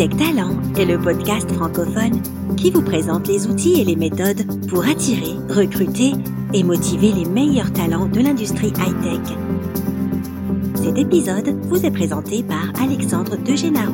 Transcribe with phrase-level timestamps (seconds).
[0.00, 2.22] Hightech Talent est le podcast francophone
[2.56, 6.12] qui vous présente les outils et les méthodes pour attirer, recruter
[6.54, 9.36] et motiver les meilleurs talents de l'industrie high-tech.
[10.76, 13.92] Cet épisode vous est présenté par Alexandre Degenaro.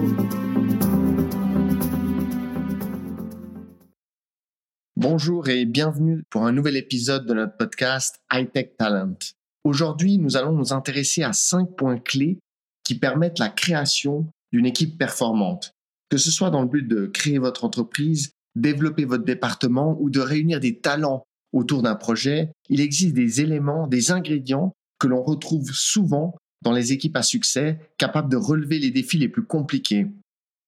[4.94, 9.18] Bonjour et bienvenue pour un nouvel épisode de notre podcast Hightech Talent.
[9.64, 12.38] Aujourd'hui, nous allons nous intéresser à cinq points clés
[12.84, 15.75] qui permettent la création d'une équipe performante.
[16.08, 20.20] Que ce soit dans le but de créer votre entreprise, développer votre département ou de
[20.20, 25.70] réunir des talents autour d'un projet, il existe des éléments, des ingrédients que l'on retrouve
[25.72, 30.06] souvent dans les équipes à succès capables de relever les défis les plus compliqués.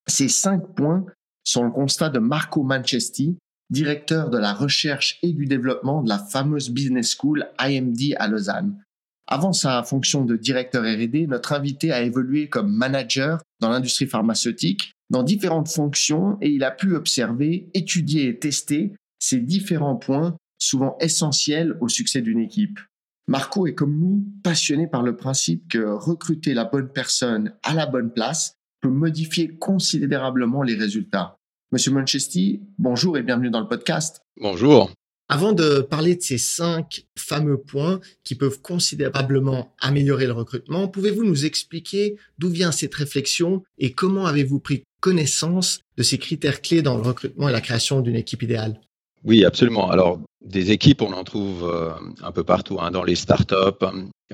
[0.06, 1.04] Ces cinq points
[1.44, 3.38] sont le constat de Marco Manchesti,
[3.70, 8.82] directeur de la recherche et du développement de la fameuse business school IMD à Lausanne.
[9.30, 14.94] Avant sa fonction de directeur R&D, notre invité a évolué comme manager dans l'industrie pharmaceutique,
[15.10, 20.96] dans différentes fonctions, et il a pu observer, étudier et tester ces différents points souvent
[21.00, 22.80] essentiels au succès d'une équipe.
[23.26, 27.84] Marco est comme nous passionné par le principe que recruter la bonne personne à la
[27.84, 31.36] bonne place peut modifier considérablement les résultats.
[31.70, 34.22] Monsieur Manchesti, bonjour et bienvenue dans le podcast.
[34.40, 34.90] Bonjour.
[35.30, 41.22] Avant de parler de ces cinq fameux points qui peuvent considérablement améliorer le recrutement, pouvez-vous
[41.22, 46.80] nous expliquer d'où vient cette réflexion et comment avez-vous pris connaissance de ces critères clés
[46.80, 48.80] dans le recrutement et la création d'une équipe idéale?
[49.24, 49.90] Oui, absolument.
[49.90, 51.90] Alors, des équipes, on en trouve euh,
[52.22, 53.84] un peu partout, hein, dans les startups,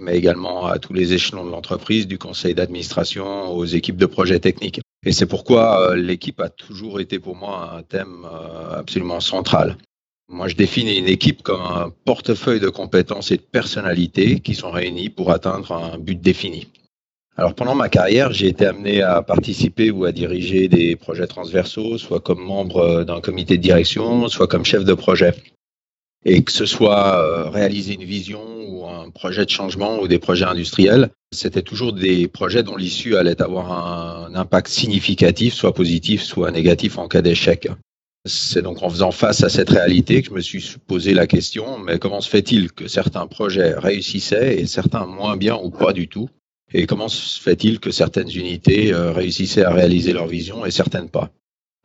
[0.01, 4.39] mais également à tous les échelons de l'entreprise, du conseil d'administration aux équipes de projets
[4.41, 4.81] techniques.
[5.05, 9.77] Et c'est pourquoi euh, l'équipe a toujours été pour moi un thème euh, absolument central.
[10.29, 14.71] Moi, je définis une équipe comme un portefeuille de compétences et de personnalités qui sont
[14.71, 16.69] réunis pour atteindre un but défini.
[17.37, 21.99] Alors, pendant ma carrière, j'ai été amené à participer ou à diriger des projets transversaux,
[21.99, 25.35] soit comme membre d'un comité de direction, soit comme chef de projet.
[26.25, 30.19] Et que ce soit euh, réaliser une vision ou un projet de changement ou des
[30.19, 36.23] projets industriels, c'était toujours des projets dont l'issue allait avoir un impact significatif, soit positif,
[36.23, 37.69] soit négatif en cas d'échec.
[38.27, 41.79] C'est donc en faisant face à cette réalité que je me suis posé la question,
[41.79, 46.09] mais comment se fait-il que certains projets réussissaient et certains moins bien ou pas du
[46.09, 46.31] tout?
[46.73, 51.11] Et comment se fait-il que certaines unités euh, réussissaient à réaliser leur vision et certaines
[51.11, 51.31] pas?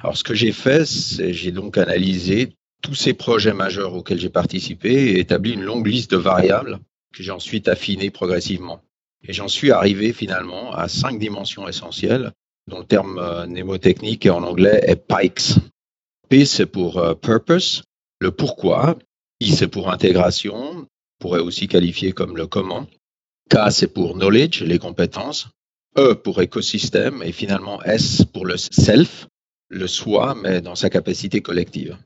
[0.02, 4.30] Alors ce que j'ai fait, c'est j'ai donc analysé tous ces projets majeurs auxquels j'ai
[4.30, 6.80] participé et établi une longue liste de variables
[7.14, 8.82] que j'ai ensuite affinées progressivement.
[9.28, 12.32] Et j'en suis arrivé finalement à cinq dimensions essentielles
[12.68, 15.60] dont le terme euh, mnémotechnique en anglais est PIKES.
[16.29, 17.84] P, c'est pour euh, purpose,
[18.19, 18.97] le pourquoi.
[19.40, 20.85] I, c'est pour intégration, on
[21.19, 22.85] pourrait aussi qualifier comme le comment.
[23.50, 25.47] K, c'est pour knowledge, les compétences.
[25.97, 29.28] E pour écosystème et finalement S pour le self,
[29.69, 31.97] le soi, mais dans sa capacité collective.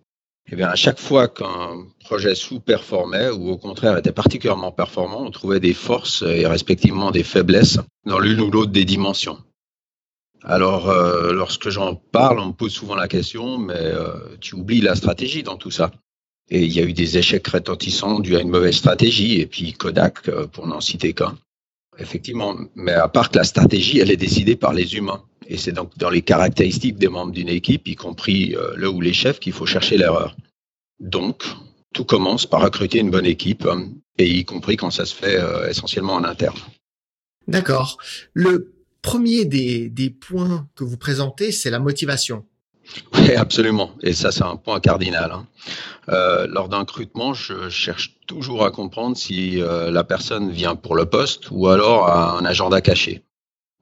[0.50, 5.31] Eh bien, à chaque fois qu'un projet sous-performait ou au contraire était particulièrement performant, on
[5.31, 9.38] trouvait des forces et respectivement des faiblesses dans l'une ou l'autre des dimensions.
[10.46, 14.81] Alors, euh, lorsque j'en parle, on me pose souvent la question, mais euh, tu oublies
[14.81, 15.92] la stratégie dans tout ça.
[16.50, 19.72] Et il y a eu des échecs retentissants dus à une mauvaise stratégie, et puis
[19.72, 21.38] Kodak, euh, pour n'en citer qu'un.
[21.98, 25.24] Effectivement, mais à part que la stratégie, elle est décidée par les humains.
[25.48, 29.14] Et c'est donc dans les caractéristiques des membres d'une équipe, y compris le ou les
[29.14, 30.36] chefs, qu'il faut chercher l'erreur.
[31.00, 31.44] Donc,
[31.94, 33.68] tout commence par recruter une bonne équipe,
[34.18, 35.38] et y compris quand ça se fait
[35.70, 36.58] essentiellement en interne.
[37.48, 37.98] D'accord.
[38.34, 38.72] Le
[39.03, 42.44] premier des, des points que vous présentez, c'est la motivation.
[43.14, 43.91] Oui, absolument.
[44.02, 45.31] Et ça, c'est un point cardinal.
[45.31, 45.47] Hein.
[46.09, 50.96] Euh, lors d'un recrutement, je cherche toujours à comprendre si euh, la personne vient pour
[50.96, 53.24] le poste ou alors a un agenda caché.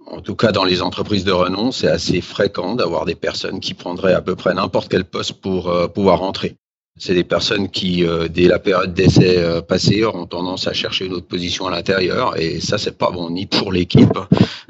[0.07, 3.73] En tout cas, dans les entreprises de renom, c'est assez fréquent d'avoir des personnes qui
[3.73, 6.57] prendraient à peu près n'importe quel poste pour euh, pouvoir rentrer.
[6.97, 11.05] C'est des personnes qui, euh, dès la période d'essai euh, passée, ont tendance à chercher
[11.05, 14.19] une autre position à l'intérieur, et ça, c'est pas bon ni pour l'équipe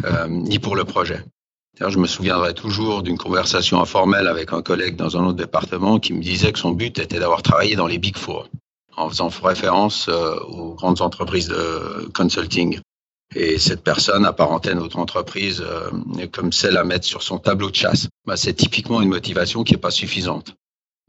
[0.05, 1.23] euh, ni pour le projet.
[1.79, 6.13] Je me souviendrai toujours d'une conversation informelle avec un collègue dans un autre département qui
[6.13, 8.50] me disait que son but était d'avoir travaillé dans les Big Four,
[8.95, 12.79] en faisant référence aux grandes entreprises de consulting.
[13.35, 15.63] Et cette personne apparentait notre entreprise
[16.31, 18.09] comme celle à mettre sur son tableau de chasse.
[18.27, 20.53] Bah, c'est typiquement une motivation qui n'est pas suffisante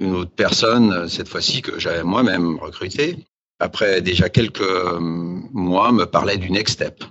[0.03, 3.25] une autre personne, cette fois-ci que j'avais moi-même recruté,
[3.61, 7.05] après déjà quelques euh, mois, me parlait du next step.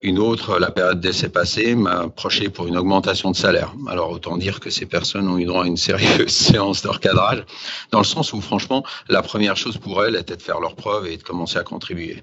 [0.00, 3.74] Une autre, la période d'essai passée, m'a approché pour une augmentation de salaire.
[3.88, 7.44] Alors autant dire que ces personnes ont eu droit à une sérieuse séance de recadrage,
[7.90, 11.06] dans le sens où franchement, la première chose pour elles était de faire leur preuve
[11.06, 12.22] et de commencer à contribuer.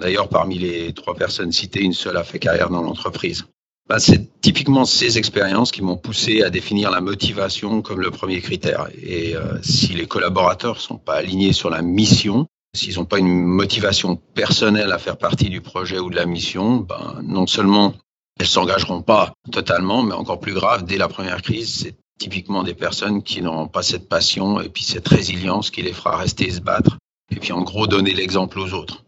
[0.00, 3.44] D'ailleurs, parmi les trois personnes citées, une seule a fait carrière dans l'entreprise.
[3.88, 8.40] Bah, c'est typiquement ces expériences qui m'ont poussé à définir la motivation comme le premier
[8.40, 8.88] critère.
[9.02, 13.44] Et euh, si les collaborateurs sont pas alignés sur la mission, s'ils n'ont pas une
[13.44, 17.94] motivation personnelle à faire partie du projet ou de la mission, ben, non seulement
[18.40, 22.74] elles s'engageront pas totalement, mais encore plus grave, dès la première crise, c'est typiquement des
[22.74, 26.52] personnes qui n'auront pas cette passion et puis cette résilience qui les fera rester et
[26.52, 26.98] se battre.
[27.30, 29.04] Et puis en gros, donner l'exemple aux autres.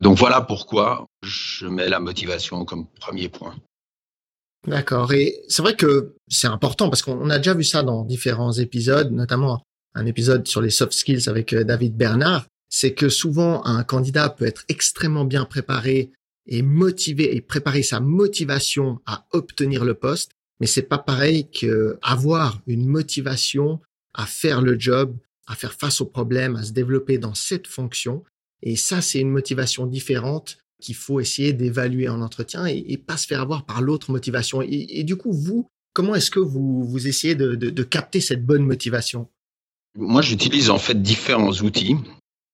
[0.00, 3.54] Donc voilà pourquoi je mets la motivation comme premier point.
[4.66, 5.12] D'accord.
[5.12, 9.12] Et c'est vrai que c'est important parce qu'on a déjà vu ça dans différents épisodes,
[9.12, 9.62] notamment
[9.94, 12.46] un épisode sur les soft skills avec euh, David Bernard.
[12.68, 16.10] C'est que souvent un candidat peut être extrêmement bien préparé
[16.46, 22.60] et motivé et préparer sa motivation à obtenir le poste, mais c'est pas pareil qu'avoir
[22.66, 23.80] une motivation
[24.14, 25.16] à faire le job,
[25.46, 28.24] à faire face aux problèmes, à se développer dans cette fonction.
[28.62, 33.26] Et ça, c'est une motivation différente qu'il faut essayer d'évaluer en entretien et, pas se
[33.26, 34.62] faire avoir par l'autre motivation.
[34.62, 38.64] Et, du coup, vous, comment est-ce que vous, vous essayez de, de, capter cette bonne
[38.64, 39.28] motivation?
[39.96, 41.96] Moi, j'utilise en fait différents outils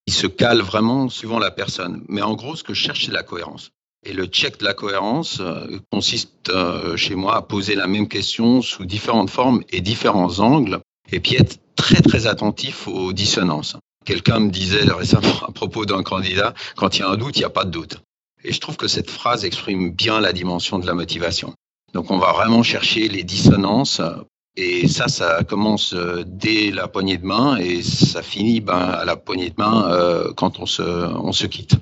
[0.06, 2.04] qui se calent vraiment suivant la personne.
[2.08, 3.70] Mais en gros, ce que je cherche, c'est la cohérence.
[4.04, 8.08] Et le check de la cohérence euh, consiste euh, chez moi à poser la même
[8.08, 10.80] question sous différentes formes et différents angles,
[11.12, 13.76] et puis être très très attentif aux dissonances.
[14.04, 17.40] Quelqu'un me disait récemment à propos d'un candidat, quand il y a un doute, il
[17.40, 17.98] n'y a pas de doute.
[18.44, 21.54] Et je trouve que cette phrase exprime bien la dimension de la motivation.
[21.92, 24.00] Donc on va vraiment chercher les dissonances
[24.56, 29.04] et ça, ça commence euh, dès la poignée de main et ça finit ben, à
[29.04, 31.76] la poignée de main euh, quand on se, on se quitte.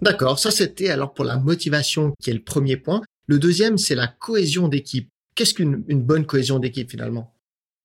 [0.00, 3.02] D'accord, ça c'était alors pour la motivation qui est le premier point.
[3.26, 5.08] Le deuxième, c'est la cohésion d'équipe.
[5.34, 7.34] Qu'est-ce qu'une bonne cohésion d'équipe finalement?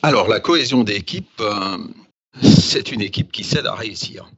[0.04, 1.78] Alors la cohésion d'équipe, euh,
[2.44, 4.30] c'est une équipe qui s'aide à réussir.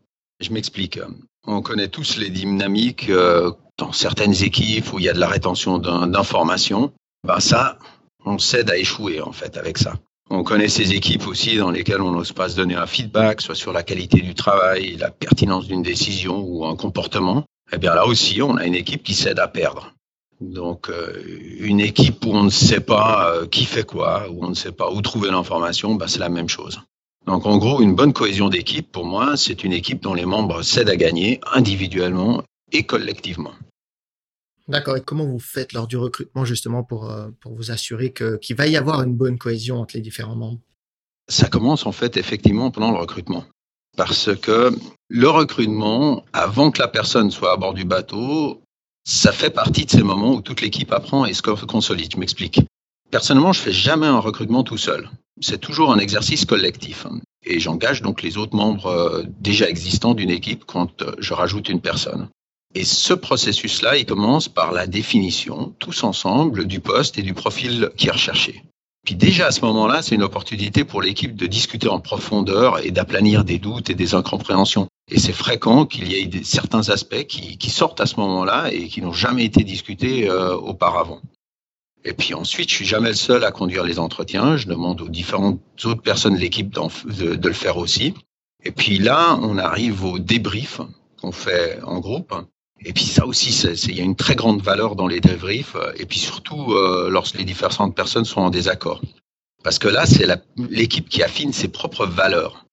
[0.42, 1.00] Je m'explique.
[1.46, 5.28] On connaît tous les dynamiques euh, dans certaines équipes où il y a de la
[5.28, 6.92] rétention d'informations.
[7.26, 7.78] Ben ça,
[8.26, 9.94] on s'aide à échouer en fait avec ça.
[10.32, 13.54] On connaît ces équipes aussi dans lesquelles on n'ose pas se donner un feedback, soit
[13.54, 17.44] sur la qualité du travail, la pertinence d'une décision ou un comportement.
[17.74, 19.94] Eh bien là aussi, on a une équipe qui s'aide à perdre.
[20.40, 21.22] Donc euh,
[21.60, 24.72] une équipe où on ne sait pas euh, qui fait quoi, où on ne sait
[24.72, 26.82] pas où trouver l'information, ben, c'est la même chose.
[27.26, 30.64] Donc en gros, une bonne cohésion d'équipe, pour moi, c'est une équipe dont les membres
[30.64, 33.54] s'aident à gagner individuellement et collectivement.
[34.68, 34.98] D'accord.
[34.98, 38.68] Et comment vous faites lors du recrutement justement pour, euh, pour vous assurer qu'il va
[38.68, 40.62] y avoir une bonne cohésion entre les différents membres?
[41.28, 43.46] Ça commence en fait effectivement pendant le recrutement.
[43.98, 44.72] Parce que
[45.10, 48.62] le recrutement, avant que la personne soit à bord du bateau,
[49.04, 52.12] ça fait partie de ces moments où toute l'équipe apprend et se consolide.
[52.14, 52.62] Je m'explique.
[53.10, 55.10] Personnellement, je fais jamais un recrutement tout seul.
[55.42, 57.08] C'est toujours un exercice collectif.
[57.44, 61.70] Et j'engage donc les autres membres euh, déjà existants d'une équipe quand euh, je rajoute
[61.70, 62.30] une personne.
[62.76, 67.90] Et ce processus-là, il commence par la définition, tous ensemble, du poste et du profil
[67.98, 68.64] qui est recherché.
[69.04, 72.92] Puis déjà à ce moment-là, c'est une opportunité pour l'équipe de discuter en profondeur et
[72.92, 74.88] d'aplanir des doutes et des incompréhensions.
[75.10, 78.88] Et c'est fréquent qu'il y ait certains aspects qui, qui, sortent à ce moment-là et
[78.88, 81.20] qui n'ont jamais été discutés euh, auparavant.
[82.04, 84.58] Et puis ensuite, je suis jamais le seul à conduire les entretiens.
[84.58, 88.14] Je demande aux différentes autres personnes de l'équipe de, le faire aussi.
[88.64, 90.82] Et puis là, on arrive au débrief
[91.20, 92.34] qu'on fait en groupe.
[92.84, 93.50] Et puis ça aussi,
[93.88, 95.76] il y a une très grande valeur dans les débriefs.
[95.98, 99.02] Et puis surtout, euh, lorsque les différentes personnes sont en désaccord.
[99.64, 102.66] Parce que là, c'est l'équipe qui affine ses propres valeurs.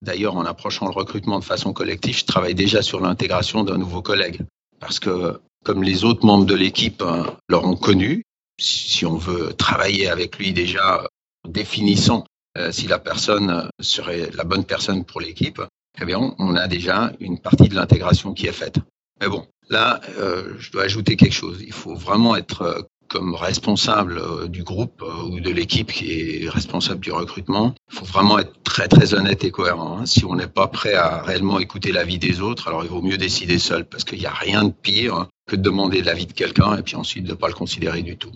[0.00, 4.00] D'ailleurs, en approchant le recrutement de façon collective, je travaille déjà sur l'intégration d'un nouveau
[4.00, 4.40] collègue.
[4.80, 8.24] Parce que comme les autres membres de l'équipe euh, l'auront connu,
[8.58, 11.06] si on veut travailler avec lui déjà
[11.44, 12.24] en définissant
[12.56, 15.60] euh, si la personne serait la bonne personne pour l'équipe,
[16.00, 18.78] eh bien, on a déjà une partie de l'intégration qui est faite.
[19.20, 21.62] Mais bon, là, euh, je dois ajouter quelque chose.
[21.62, 22.82] Il faut vraiment être euh,
[23.14, 27.72] comme responsable du groupe ou de l'équipe qui est responsable du recrutement.
[27.92, 29.98] Il faut vraiment être très très honnête et cohérent.
[30.00, 30.06] Hein.
[30.06, 33.16] Si on n'est pas prêt à réellement écouter l'avis des autres, alors il vaut mieux
[33.16, 36.76] décider seul parce qu'il n'y a rien de pire que de demander l'avis de quelqu'un
[36.76, 38.32] et puis ensuite de ne pas le considérer du tout.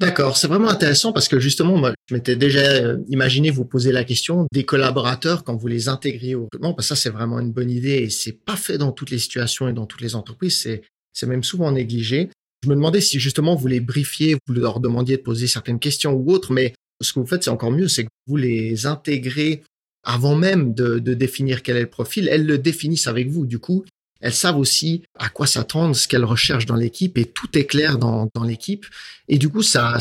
[0.00, 3.92] D'accord, c'est vraiment intéressant parce que justement, moi, je m'étais déjà euh, imaginé vous poser
[3.92, 7.38] la question des collaborateurs quand vous les intégrez au recrutement, parce que ça, c'est vraiment
[7.38, 10.16] une bonne idée et c'est pas fait dans toutes les situations et dans toutes les
[10.16, 10.68] entreprises,
[11.12, 12.30] c'est même souvent négligé.
[12.62, 16.12] Je me demandais si justement vous les briefiez, vous leur demandiez de poser certaines questions
[16.12, 19.62] ou autres, mais ce que vous faites, c'est encore mieux, c'est que vous les intégrez
[20.02, 23.46] avant même de, de définir quel est le profil, elles le définissent avec vous.
[23.46, 23.84] Du coup,
[24.20, 27.98] elles savent aussi à quoi s'attendre, ce qu'elles recherchent dans l'équipe et tout est clair
[27.98, 28.86] dans, dans l'équipe.
[29.28, 29.98] Et du coup, ça,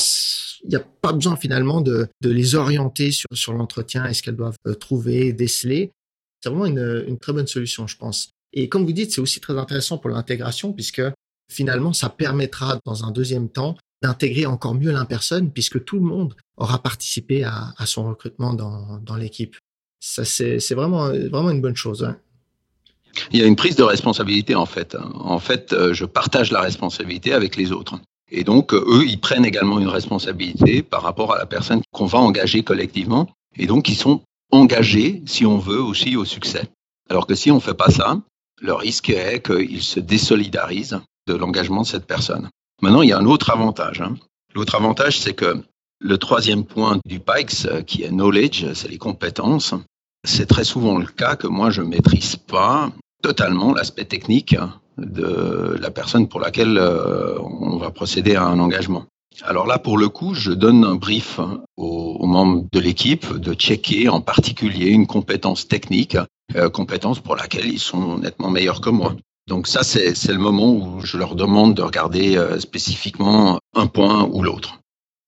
[0.64, 4.24] il n'y a pas besoin finalement de, de les orienter sur, sur l'entretien et ce
[4.24, 5.92] qu'elles doivent euh, trouver, déceler.
[6.42, 8.30] C'est vraiment une, une très bonne solution, je pense.
[8.54, 11.02] Et comme vous dites, c'est aussi très intéressant pour l'intégration puisque
[11.52, 16.04] finalement, ça permettra dans un deuxième temps d'intégrer encore mieux la personne puisque tout le
[16.04, 19.56] monde aura participé à, son recrutement dans, l'équipe.
[20.00, 22.04] Ça, c'est vraiment, vraiment une bonne chose.
[22.04, 22.18] Hein.
[23.32, 24.96] Il y a une prise de responsabilité en fait.
[25.16, 28.00] En fait, euh, je partage la responsabilité avec les autres.
[28.30, 32.06] Et donc, euh, eux, ils prennent également une responsabilité par rapport à la personne qu'on
[32.06, 33.30] va engager collectivement.
[33.56, 36.70] Et donc, ils sont engagés, si on veut, aussi au succès.
[37.10, 38.22] Alors que si on ne fait pas ça,
[38.62, 42.50] le risque est qu'ils se désolidarisent de l'engagement de cette personne.
[42.82, 44.02] Maintenant, il y a un autre avantage.
[44.02, 44.16] Hein.
[44.56, 45.62] L'autre avantage, c'est que
[46.00, 49.74] le troisième point du PIKES, euh, qui est knowledge, c'est les compétences.
[50.24, 52.92] C'est très souvent le cas que moi, je maîtrise pas
[53.22, 54.56] totalement l'aspect technique
[54.98, 59.06] de la personne pour laquelle euh, on va procéder à un engagement.
[59.44, 61.40] Alors là, pour le coup, je donne un brief
[61.78, 66.18] aux, membres de l'équipe de checker en particulier une compétence technique,
[66.56, 69.16] euh, compétence pour laquelle ils sont nettement meilleurs que moi.
[69.48, 74.30] Donc ça, c'est le moment où je leur demande de regarder euh, spécifiquement un point
[74.32, 74.80] ou l'autre.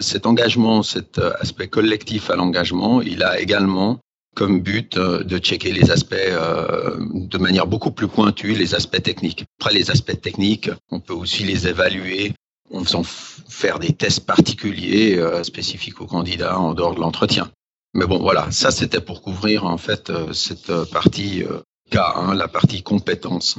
[0.01, 3.99] Cet engagement, cet euh, aspect collectif à l'engagement, il a également
[4.35, 9.01] comme but euh, de checker les aspects euh, de manière beaucoup plus pointue, les aspects
[9.01, 9.45] techniques.
[9.59, 12.33] Après, les aspects techniques, on peut aussi les évaluer
[12.73, 17.51] en faisant faire des tests particuliers euh, spécifiques aux candidats en dehors de l'entretien.
[17.93, 21.43] Mais bon, voilà, ça c'était pour couvrir en fait cette partie
[21.91, 23.57] K1, la partie compétence.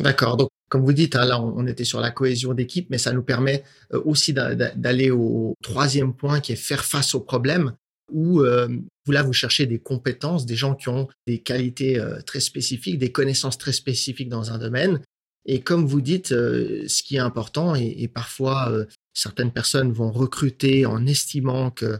[0.00, 0.36] D'accord.
[0.36, 3.22] Donc, comme vous dites, hein, là, on était sur la cohésion d'équipe, mais ça nous
[3.22, 7.72] permet aussi d'aller au troisième point qui est faire face aux problèmes
[8.12, 8.68] où euh,
[9.06, 12.98] vous là vous cherchez des compétences, des gens qui ont des qualités euh, très spécifiques,
[12.98, 15.00] des connaissances très spécifiques dans un domaine.
[15.46, 18.72] Et comme vous dites, euh, ce qui est important, et, parfois
[19.14, 21.98] certaines personnes vont recruter en estimant que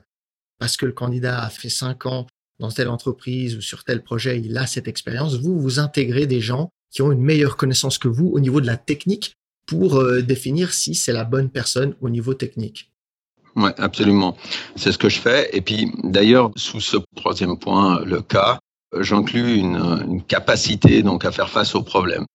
[0.58, 2.26] parce que le candidat a fait cinq ans
[2.58, 6.42] dans telle entreprise ou sur tel projet, il a cette expérience, vous vous intégrez des
[6.42, 9.34] gens qui ont une meilleure connaissance que vous au niveau de la technique
[9.66, 12.90] pour définir si c'est la bonne personne au niveau technique.
[13.56, 14.36] Oui, absolument.
[14.76, 15.48] C'est ce que je fais.
[15.56, 18.58] Et puis, d'ailleurs, sous ce troisième point, le cas,
[18.98, 19.76] j'inclus une,
[20.08, 22.26] une, capacité donc à faire face aux problèmes.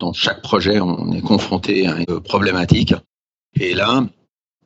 [0.00, 2.94] Dans chaque projet, on est confronté à une problématique.
[3.54, 4.04] Et là,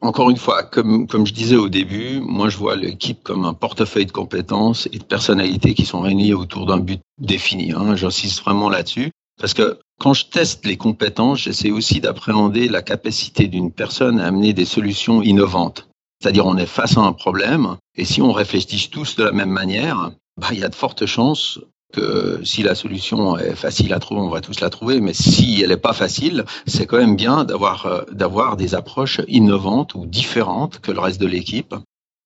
[0.01, 3.55] encore une fois, comme, comme je disais au début, moi je vois l'équipe comme un
[3.55, 7.73] portefeuille de compétences et de personnalités qui sont réunies autour d'un but défini.
[7.73, 7.97] Hein.
[7.97, 9.11] J'insiste vraiment là-dessus.
[9.41, 14.27] Parce que quand je teste les compétences, j'essaie aussi d'appréhender la capacité d'une personne à
[14.27, 15.89] amener des solutions innovantes.
[16.21, 19.51] C'est-à-dire on est face à un problème et si on réfléchit tous de la même
[19.51, 21.61] manière, bah, il y a de fortes chances
[21.93, 25.63] que si la solution est facile à trouver, on va tous la trouver, mais si
[25.63, 30.07] elle n'est pas facile, c'est quand même bien d'avoir euh, d'avoir des approches innovantes ou
[30.07, 31.75] différentes que le reste de l'équipe.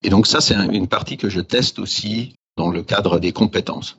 [0.02, 3.98] Et donc ça, c'est une partie que je teste aussi dans le cadre des compétences.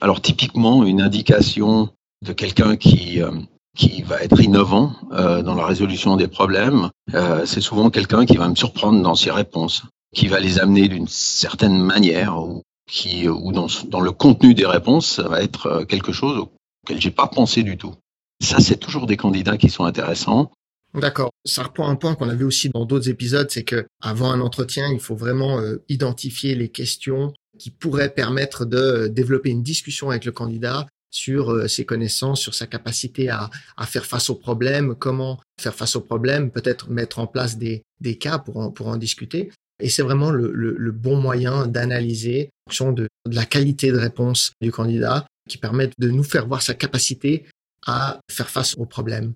[0.00, 1.90] Alors typiquement, une indication
[2.24, 3.30] de quelqu'un qui euh,
[3.78, 8.36] qui va être innovant euh, dans la résolution des problèmes, euh, c'est souvent quelqu'un qui
[8.36, 13.28] va me surprendre dans ses réponses, qui va les amener d'une certaine manière ou qui
[13.28, 16.46] ou dans, dans le contenu des réponses, ça va être euh, quelque chose
[16.82, 17.94] auquel j'ai pas pensé du tout.
[18.42, 20.50] Ça, c'est toujours des candidats qui sont intéressants.
[20.94, 21.30] D'accord.
[21.44, 24.40] Ça reprend un point qu'on a vu aussi dans d'autres épisodes, c'est que avant un
[24.40, 30.10] entretien, il faut vraiment euh, identifier les questions qui pourraient permettre de développer une discussion
[30.10, 33.50] avec le candidat sur euh, ses connaissances, sur sa capacité à,
[33.86, 37.82] faire face aux problèmes, comment faire face aux problèmes, peut-être mettre en place des,
[38.20, 39.50] cas pour en, pour en discuter.
[39.80, 44.72] Et c'est vraiment le, bon moyen d'analyser en fonction de, la qualité de réponse du
[44.72, 47.46] candidat qui permet de nous faire voir sa capacité
[47.86, 49.34] à faire face aux problèmes.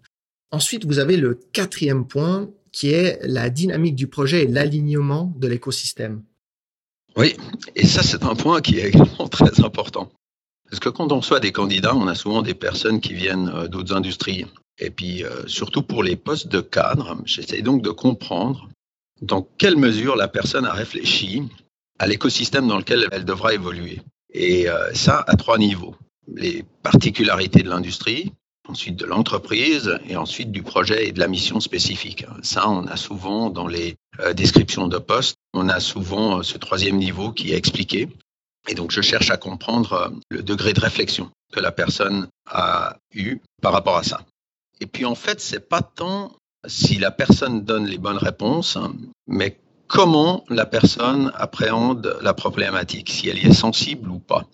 [0.50, 5.46] Ensuite, vous avez le quatrième point qui est la dynamique du projet et l'alignement de
[5.46, 6.22] l'écosystème.
[7.16, 7.36] Oui,
[7.76, 10.10] et ça c'est un point qui est également très important.
[10.72, 13.68] Parce que quand on reçoit des candidats, on a souvent des personnes qui viennent euh,
[13.68, 14.46] d'autres industries.
[14.78, 18.70] Et puis, euh, surtout pour les postes de cadre, j'essaie donc de comprendre
[19.20, 21.42] dans quelle mesure la personne a réfléchi
[21.98, 24.00] à l'écosystème dans lequel elle devra évoluer.
[24.32, 25.94] Et euh, ça, à trois niveaux.
[26.26, 28.32] Les particularités de l'industrie,
[28.66, 32.24] ensuite de l'entreprise et ensuite du projet et de la mission spécifique.
[32.40, 33.96] Ça, on a souvent dans les
[34.34, 38.08] descriptions de postes, on a souvent ce troisième niveau qui est expliqué.
[38.68, 42.96] Et donc, je cherche à comprendre euh, le degré de réflexion que la personne a
[43.14, 44.22] eu par rapport à ça.
[44.80, 46.32] Et puis, en fait, c'est pas tant
[46.66, 48.78] si la personne donne les bonnes réponses,
[49.26, 54.46] mais comment la personne appréhende la problématique, si elle y est sensible ou pas.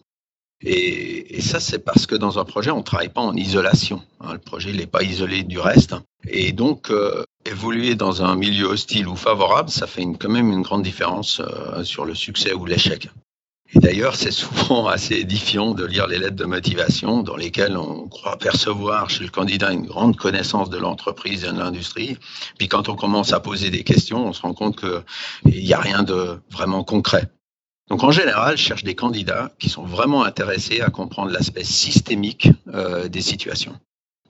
[0.60, 4.02] Et, ça, c'est parce que dans un projet, on ne travaille pas en isolation.
[4.20, 4.32] Hein.
[4.32, 5.94] le projet n'est pas isolé du reste.
[6.26, 10.62] Et donc, euh, évoluer dans un milieu hostile ou favorable, ça fait quand même une
[10.62, 13.08] grande différence euh, sur le succès ou l'échec.
[13.74, 18.08] Et d'ailleurs, c'est souvent assez édifiant de lire les lettres de motivation dans lesquelles on
[18.08, 22.16] croit percevoir chez le candidat une grande connaissance de l'entreprise et de l'industrie.
[22.58, 25.80] Puis quand on commence à poser des questions, on se rend compte qu'il n'y a
[25.80, 27.28] rien de vraiment concret.
[27.88, 32.50] Donc en général, je cherche des candidats qui sont vraiment intéressés à comprendre l'aspect systémique
[32.74, 33.78] euh, des situations.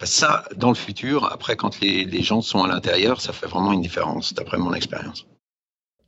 [0.02, 3.72] Ça, dans le futur, après, quand les, les gens sont à l'intérieur, ça fait vraiment
[3.72, 5.26] une différence, d'après mon expérience.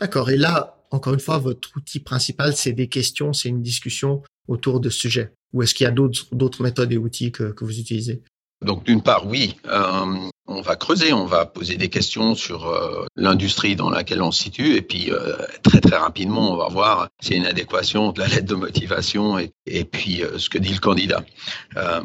[0.00, 0.30] D'accord.
[0.30, 4.80] Et là, encore une fois, votre outil principal, c'est des questions, c'est une discussion autour
[4.80, 5.32] de sujets.
[5.52, 8.22] Ou est-ce qu'il y a d'autres méthodes et outils que, vous utilisez?
[8.64, 13.06] Donc d'une part, oui, euh, on va creuser, on va poser des questions sur euh,
[13.16, 17.08] l'industrie dans laquelle on se situe, et puis euh, très très rapidement, on va voir
[17.22, 20.74] s'il y a une adéquation de la lettre de motivation et, puis ce que dit
[20.74, 21.24] le candidat.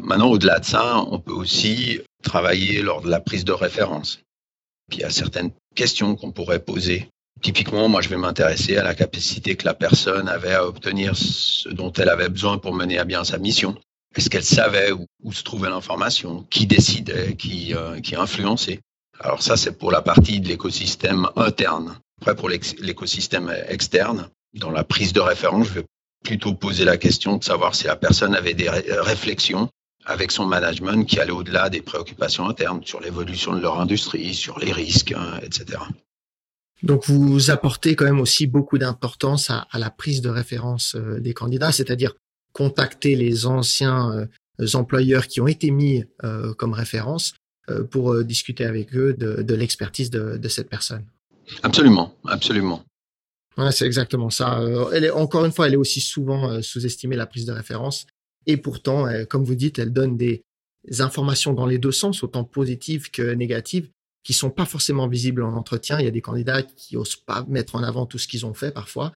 [0.02, 4.20] Maintenant, au-delà de ça, on peut aussi travailler lors de la prise de référence.
[4.92, 7.10] Il y a certaines questions qu'on pourrait poser
[7.46, 11.68] Typiquement, moi, je vais m'intéresser à la capacité que la personne avait à obtenir ce
[11.68, 13.76] dont elle avait besoin pour mener à bien sa mission.
[14.16, 18.80] Est-ce qu'elle savait où, se trouvait l'information, qui décidait, qui, euh, influençait?
[19.20, 21.96] Alors ça, c'est pour la partie de l'écosystème interne.
[22.20, 25.84] Après, pour l'écosystème externe, dans la prise de référence, je vais
[26.24, 29.68] plutôt poser la question de savoir si la personne avait des réflexions
[30.04, 34.58] avec son management qui allaient au-delà des préoccupations internes sur l'évolution de leur industrie, sur
[34.58, 35.78] les risques, hein, etc.
[36.82, 41.32] Donc vous apportez quand même aussi beaucoup d'importance à, la prise de référence euh, des
[41.32, 42.14] candidats, c'est-à-dire
[42.52, 44.28] contacter les anciens
[44.60, 47.34] euh, employeurs qui ont été mis euh, comme référence
[47.90, 51.04] pour discuter avec eux de, l'expertise de, cette personne.
[51.64, 52.84] Absolument, absolument.
[53.58, 54.60] Ouais, c'est exactement ça.
[54.92, 58.06] Elle est, encore une fois, elle est aussi souvent sous-estimée la prise de référence,
[58.46, 60.44] et pourtant, comme vous dites, elle donne des
[61.00, 63.90] informations dans les deux sens, autant positives que négatives,
[64.26, 66.00] qui sont pas forcément visibles en entretien.
[66.00, 68.54] Il y a des candidats qui osent pas mettre en avant tout ce qu'ils ont
[68.54, 69.12] fait parfois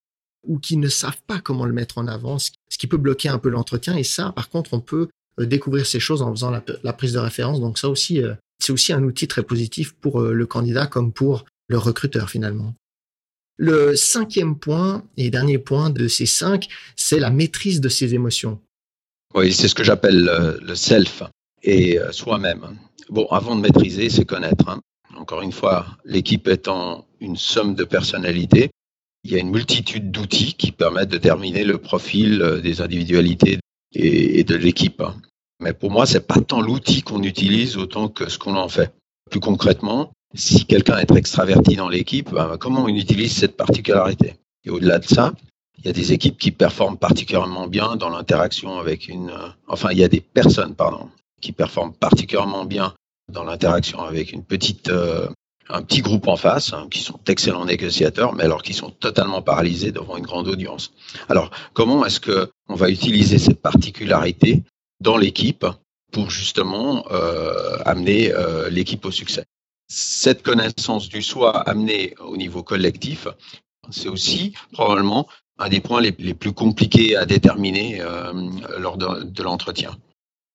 [0.47, 3.39] ou qui ne savent pas comment le mettre en avant, ce qui peut bloquer un
[3.39, 3.97] peu l'entretien.
[3.97, 5.09] Et ça, par contre, on peut
[5.41, 7.61] euh, découvrir ces choses en faisant la, prise de référence.
[7.61, 11.13] Donc ça aussi, euh, c'est aussi un outil très positif pour euh, le candidat comme
[11.13, 12.73] pour le recruteur finalement.
[13.57, 18.61] Le cinquième point et dernier point de ces cinq, c'est la maîtrise de ses émotions.
[19.35, 21.25] Oui, c'est ce que j'appelle le self
[21.65, 22.79] et soi-même.
[23.11, 24.69] Bon, avant de maîtriser, c'est connaître.
[24.69, 24.81] Hein.
[25.21, 28.71] Encore une fois, l'équipe étant une somme de personnalités,
[29.23, 33.59] il y a une multitude d'outils qui permettent de déterminer le profil euh, des individualités
[33.93, 35.03] et de l'équipe.
[35.61, 38.95] Mais pour moi, c'est pas tant l'outil qu'on utilise autant que ce qu'on en fait.
[39.31, 44.37] Plus concrètement, si quelqu'un est extraverti dans l'équipe, ben, comment on utilise cette particularité?
[44.65, 45.35] Et au-delà de ça,
[45.77, 49.31] il y a des équipes qui performent particulièrement bien dans l'interaction avec une.
[49.31, 51.11] Euh, enfin, il y a des personnes, pardon,
[51.43, 52.95] qui performent particulièrement bien
[53.31, 55.29] dans l'interaction avec une petite, euh,
[55.69, 59.43] un petit groupe en face, hein, qui sont d'excellents négociateurs, mais alors qui sont totalement
[59.43, 60.93] paralysés devant une grande audience.
[61.29, 64.63] Alors, comment est-ce que on va utiliser cette particularité
[65.01, 65.67] dans l'équipe
[66.13, 69.45] pour justement euh, amener euh, l'équipe au succès?
[69.89, 73.27] Cette connaissance du soi amenée au niveau collectif,
[73.91, 75.27] c'est aussi probablement
[75.59, 78.01] un des points les, plus compliqués à déterminer
[78.79, 79.99] lors de l'entretien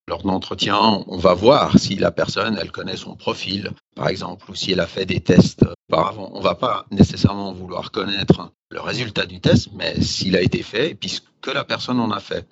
[0.08, 4.54] lors d'entretien, on va voir si la personne, elle connaît son profil, par exemple, ou
[4.54, 6.30] si elle a fait des tests auparavant.
[6.34, 10.90] On va pas nécessairement vouloir connaître le résultat du test, mais s'il a été fait
[10.90, 12.46] et puis que la personne en a fait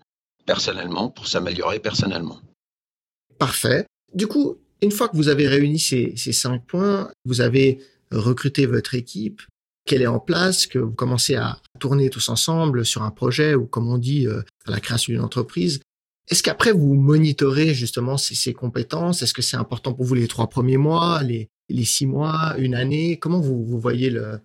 [0.46, 2.40] personnellement pour s'améliorer personnellement.
[3.38, 3.86] Parfait.
[4.12, 8.66] Du coup, une fois que vous avez réuni ces, ces cinq points, vous avez recruté
[8.66, 9.42] votre équipe,
[9.86, 13.66] qu'elle est en place, que vous commencez à tourner tous ensemble sur un projet ou,
[13.66, 15.80] comme on dit, euh, à la création d'une entreprise,
[16.30, 19.22] est-ce qu'après vous monitorez justement ces, compétences?
[19.22, 21.48] Est-ce que c'est important pour vous les trois premiers mois, les,
[21.84, 23.18] six mois, une année?
[23.18, 24.40] Comment vous, voyez le,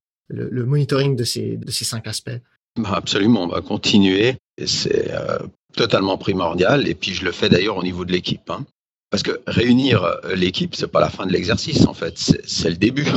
[0.66, 2.38] monitoring de ces, cinq aspects?
[2.78, 4.36] Bah Absolument, on va continuer.
[4.66, 5.40] C'est euh,
[5.74, 6.88] totalement primordial.
[6.88, 8.50] Et puis je le fais d'ailleurs au niveau de l'équipe.
[8.50, 8.66] Hein.
[9.10, 12.76] Parce que réunir euh, l'équipe, c'est pas la fin de l'exercice en fait, c'est le
[12.76, 13.08] début.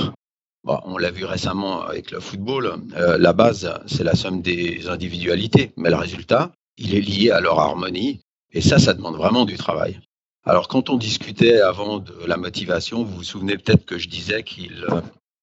[0.65, 2.77] On l'a vu récemment avec le football.
[2.97, 7.41] Euh, la base, c'est la somme des individualités, mais le résultat, il est lié à
[7.41, 8.21] leur harmonie
[8.53, 10.01] et ça, ça demande vraiment du travail.
[10.45, 14.43] Alors, quand on discutait avant de la motivation, vous vous souvenez peut-être que je disais
[14.43, 15.01] qu'il euh,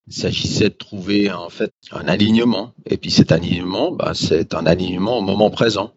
[0.09, 2.73] s'agissait de trouver en fait un alignement.
[2.85, 5.93] Et puis cet alignement, bah, c'est un alignement au moment présent.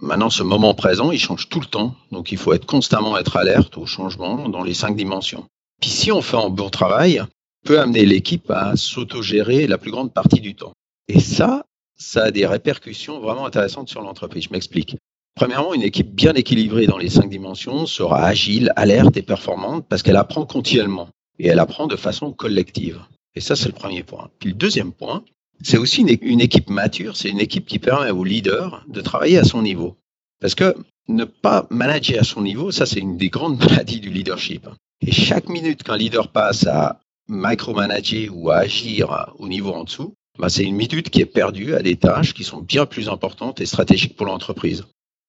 [0.00, 1.94] Maintenant, ce moment présent, il change tout le temps.
[2.10, 5.46] Donc, il faut être constamment être alerte aux changements dans les cinq dimensions.
[5.80, 7.22] Puis, si on fait un bon travail,
[7.64, 10.72] peut amener l'équipe à s'autogérer la plus grande partie du temps.
[11.08, 11.64] Et ça,
[11.96, 14.44] ça a des répercussions vraiment intéressantes sur l'entreprise.
[14.44, 14.96] Je m'explique.
[15.34, 20.02] Premièrement, une équipe bien équilibrée dans les cinq dimensions sera agile, alerte et performante parce
[20.02, 23.00] qu'elle apprend continuellement et elle apprend de façon collective.
[23.34, 24.28] Et ça, c'est le premier point.
[24.38, 25.24] Puis le deuxième point,
[25.62, 29.44] c'est aussi une, équipe mature, c'est une équipe qui permet au leader de travailler à
[29.44, 29.96] son niveau.
[30.40, 30.76] Parce que
[31.08, 34.68] ne pas manager à son niveau, ça c'est une des grandes maladies du leadership.
[35.00, 40.14] Et chaque minute qu'un leader passe à micromanager ou à agir au niveau en dessous,
[40.38, 43.60] bah, c'est une minute qui est perdue à des tâches qui sont bien plus importantes
[43.60, 44.84] et stratégiques pour l'entreprise.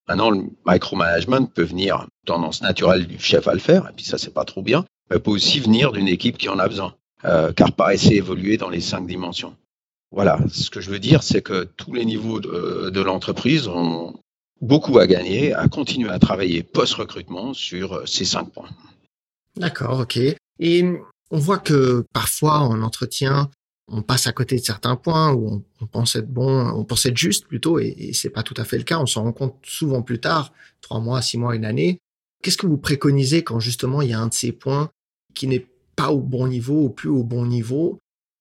[0.08, 4.18] Maintenant, le micromanagement peut venir tendance naturelle du chef à le faire, et puis ça
[4.18, 7.54] c'est pas trop bien, mais peut aussi venir d'une équipe qui en a besoin, euh,
[7.54, 9.56] car paraissait évoluer dans les cinq dimensions.
[10.12, 14.14] Voilà, ce que je veux dire, c'est que tous les niveaux de, l'entreprise ont
[14.62, 18.70] beaucoup à gagner, à continuer à travailler post-recrutement sur ces cinq points.
[19.56, 20.20] D'accord, ok.
[20.60, 20.86] Et
[21.32, 23.50] on voit que parfois en entretien,
[23.92, 27.18] on passe à côté de certains points où on, pense être bon, on pense être
[27.18, 29.00] juste plutôt, et, c'est pas tout à fait le cas.
[29.00, 32.00] On s'en rend compte souvent plus tard, trois mois, six mois, une année.
[32.42, 34.90] Qu'est-ce que vous préconisez quand justement il y a un de ces points
[35.34, 38.00] qui n'est pas au bon niveau, ou plus au bon niveau,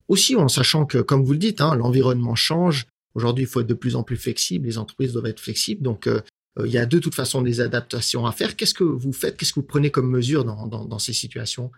[0.08, 2.86] aussi en sachant que, comme vous le dites, hein, l'environnement change.
[3.14, 4.66] Aujourd'hui, il faut être de plus en plus flexible.
[4.66, 5.82] Les entreprises doivent être flexibles.
[5.82, 6.20] Donc, euh,
[6.58, 8.56] euh, il y a de toute façon des adaptations à faire.
[8.56, 9.36] Qu'est-ce que vous faites?
[9.36, 11.70] Qu'est-ce que vous prenez comme mesure dans, ces situations?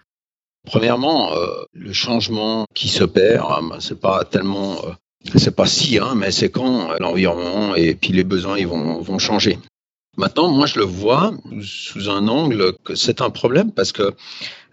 [0.65, 4.77] Premièrement, euh, le changement qui s'opère, hein, ben, c'est pas tellement,
[5.37, 9.19] c'est pas si, hein, mais c'est quand l'environnement et puis les besoins ils vont, vont
[9.19, 9.59] changer.
[10.17, 14.15] Maintenant, moi, je le vois sous un angle que c'est un problème parce que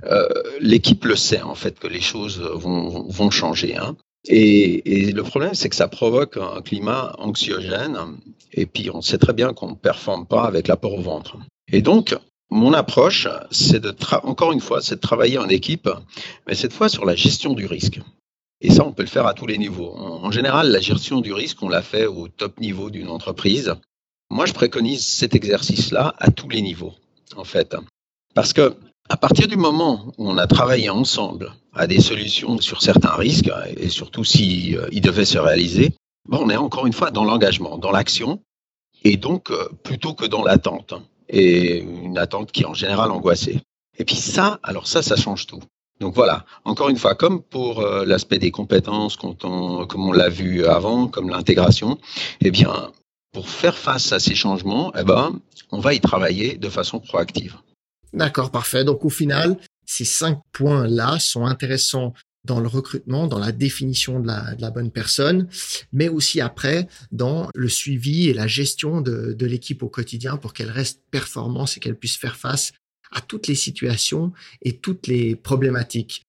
[0.04, 0.28] euh,
[0.60, 3.76] l'équipe le sait en fait que les choses vont, vont changer.
[3.76, 3.96] Hein.
[4.26, 7.98] Et, et, le problème, c'est que ça provoque un climat anxiogène.
[8.54, 11.38] Et puis, on sait très bien qu'on ne performe pas avec la peur au ventre.
[11.72, 12.16] Et donc,
[12.52, 15.90] mon approche, c'est de encore une fois, c'est de travailler en équipe,
[16.48, 18.00] mais cette fois sur la gestion du risque.
[18.60, 19.96] Et ça, on peut le faire à tous les niveaux.
[19.96, 23.74] En, général, la gestion du risque, on l'a fait au top niveau d'une entreprise.
[24.30, 26.94] Moi, je préconise cet exercice-là à tous les niveaux,
[27.36, 27.76] en fait.
[28.36, 28.76] Parce que
[29.10, 33.52] à partir du moment où on a travaillé ensemble à des solutions sur certains risques,
[33.76, 35.94] et surtout s'ils euh, devaient se réaliser,
[36.32, 38.42] on est encore une fois dans l'engagement, dans l'action,
[39.04, 40.94] et donc euh, plutôt que dans l'attente,
[41.32, 43.62] et une attente qui est en général angoissée.
[43.98, 45.62] Et puis ça, alors ça, ça change tout.
[46.00, 49.36] Donc voilà, encore une fois, comme pour euh, l'aspect des compétences, comme
[49.94, 52.00] on l'a vu avant, comme l'intégration,
[52.42, 52.92] eh bien,
[53.32, 55.40] pour faire face à ces changements, eh ben,
[55.72, 57.58] on va y travailler de façon proactive.
[58.14, 58.84] D'accord, parfait.
[58.84, 62.14] Donc au final, ces cinq points-là sont intéressants
[62.46, 65.48] dans le recrutement, dans la définition de la, bonne personne,
[65.92, 70.72] mais aussi après dans le suivi et la gestion de, l'équipe au quotidien pour qu'elle
[70.72, 72.72] reste performante et qu'elle puisse faire face
[73.12, 76.24] à toutes les situations et toutes les problématiques.